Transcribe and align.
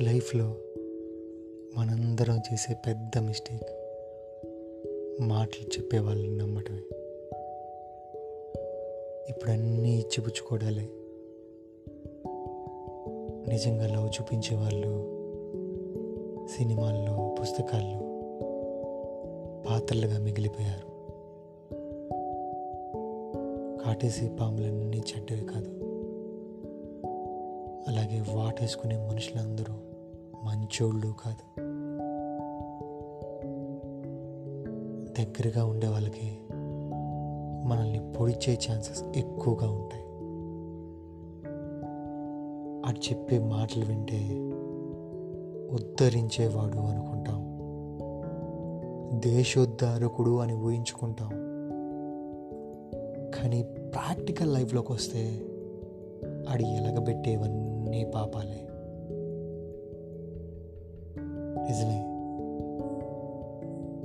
లైఫ్లో 0.00 0.56
మనందరం 1.76 2.38
చేసే 2.52 2.74
పెద్ద 2.74 3.18
మిస్టేక్. 3.18 3.68
మాటలు 5.20 5.66
చెప్పే 5.66 5.98
వాళ్ళని 5.98 6.36
నమ్మటమే. 6.36 6.80
ఇప్పుడు 9.28 9.50
అన్నీ 9.50 9.98
ఇచ్చిపుచ్చుకోవడాలే 9.98 10.88
నిజంగా 13.48 13.86
లవ్ 13.86 14.06
చూపించే 14.06 14.56
వాళ్ళు 14.56 15.20
సినిమాల్లో 16.56 17.36
పుస్తకాల్లో 17.40 18.00
పాత్రలుగా 19.68 20.18
మిగిలిపోయారు. 20.18 20.90
కాటేసి 23.84 24.28
పాములన్నీ 24.40 24.98
చెడ్డవి 24.98 25.44
కాదు. 25.44 25.89
అలాగే 27.88 28.20
వాటేసుకునే 28.20 28.96
మనుషులందరూ 28.96 29.74
మంచోళ్ళు 30.44 31.14
కాదు. 31.20 31.60
దగ్గరగా 35.18 35.64
ఉండే 35.64 35.86
వాళ్ళకి 35.86 36.38
మనల్ని 37.68 38.12
పొడిచే 38.12 38.58
ఛాన్సెస్ 38.70 39.02
ఎక్కువగా 39.16 39.70
ఉంటాయి. 39.70 40.04
అటు 42.86 43.00
చెప్పే 43.00 43.38
మాటలు 43.38 43.84
వింటే 43.84 44.18
ఉద్ధరించేవాడు 45.74 46.78
అనుకుంటాం. 46.78 47.50
దేశోద్ధారకుడు 49.20 50.38
అని 50.38 50.52
ఊహించుకుంటాం. 50.54 51.30
కానీ 53.34 53.62
ప్రాక్టికల్ 53.62 54.54
లైఫ్లోకి 54.54 54.92
వస్తే 54.92 55.42
అడి 56.48 56.64
ఎలగబెట్టేవన్నీ 56.64 57.69
పాపాలే. 58.14 58.66
నిజమే. 61.68 62.06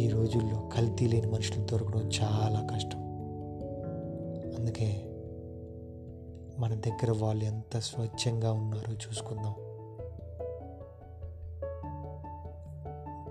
ఈ 0.00 0.08
రోజుల్లో 0.08 0.70
కల్తీ 0.76 1.06
లేని 1.08 1.26
మనుషులు 1.26 1.64
దొరకడం 1.64 2.10
చాలా 2.22 2.66
కష్టం. 2.72 2.98
అందుకే 4.58 5.04
మన 6.58 6.74
దగ్గర 6.74 7.22
వాళ్ళు 7.22 7.44
ఎంత 7.44 7.78
స్వచ్ఛంగా 7.78 8.52
ఉన్నారో 8.52 8.92
చూసుకుందాం. 8.92 9.54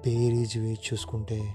బేరీజ్ 0.05 0.57
వేసి 0.57 0.81
చూసుకుంటే 0.93 1.53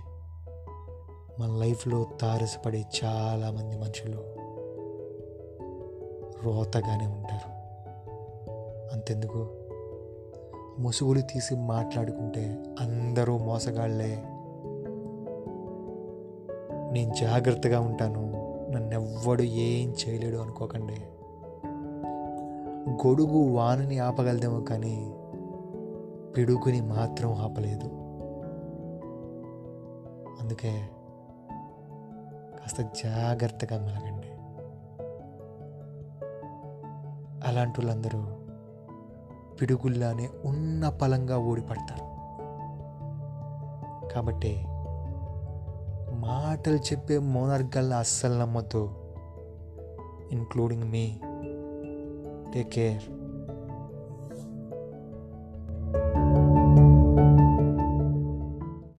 మన 1.38 1.56
లైఫ్లో 1.58 2.06
తారసపడే 2.20 2.84
చాలామంది 3.04 3.76
మనుషులు 3.76 4.18
రోతగానే 6.44 7.06
ఉంటారు. 7.06 7.51
అంతెందుకు? 8.92 9.48
ముసుగులు 10.78 11.20
తీసి 11.20 11.56
మాట్లాడుకుంటే 11.56 12.62
అందరూ 12.80 13.38
మోసగాళ్ళే. 13.38 14.22
నేను 16.92 17.14
జాగ్రత్తగా 17.14 17.80
ఉంటాను. 17.80 18.32
నన్నెవ్వడు 18.70 19.42
ఏం 19.42 19.94
చేయలేడు 20.08 20.36
అనుకోకండి. 20.36 20.96
గొడుగు 22.90 23.52
వానని 23.52 23.98
ఆపగలదేమో 23.98 24.60
కానీ 24.60 25.14
పిడుగుని 26.36 26.80
మాత్రం 26.80 27.32
ఆపలేదు. 27.32 27.86
అందుకే 30.40 30.88
కాస్త 32.60 32.82
జాగ్రత్తగా 32.82 33.78
మెలగండి. 33.80 34.28
అలాంటి 37.48 37.86
వాళ్ళందరూ 37.86 38.41
పిడుగుల్లానే 39.62 40.30
ఉన్న 40.44 40.88
పలంగా 40.88 41.38
ఓడిపడతారు 41.38 42.12
కాబట్టి 44.14 44.64
మాటలు 46.18 46.76
చెప్పే 46.76 47.18
మోనర్గల్ని 47.18 47.94
అస్సలు 47.94 48.34
నమ్మద్దు. 48.34 48.90
Including 50.32 50.82
me 50.82 51.20
take 52.54 52.68
care 52.68 53.02